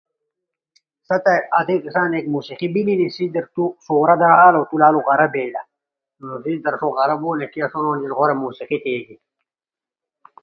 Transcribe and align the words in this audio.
سا 1.07 1.15
تی 1.25 1.35
آدیئی 1.59 1.81
گݜا 1.85 2.03
نے 2.11 2.17
ایک 2.19 2.27
موسیقی 2.35 2.67
بجلی 2.73 3.07
سا 3.15 3.25
دے 3.33 3.41
ورا 3.99 4.15
دا 4.21 4.29
آلو 4.45 4.61
لا 4.81 4.87
ݜوتو 4.93 5.01
غرا 5.07 5.27
بیلا۔ 5.33 5.61
نو 6.25 6.33
ݜئی 6.43 6.55
در 6.63 6.75
آسو 6.75 6.87
تی 6.89 6.91
غرا 6.95 7.15
بیلا 7.99 8.15
غورا 8.17 8.33
موسیقی 8.43 8.77
تھیگینی۔ 8.83 9.15